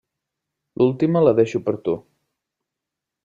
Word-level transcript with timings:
L'última 0.83 1.21
la 1.25 1.33
deixo 1.41 1.63
per 1.67 1.75
a 1.79 1.81
tu. 1.89 1.95